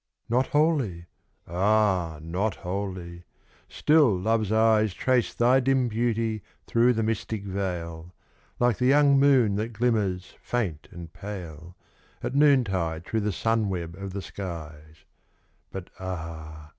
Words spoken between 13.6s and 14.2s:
web of